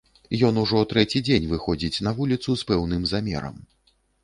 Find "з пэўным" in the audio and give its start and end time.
2.63-3.07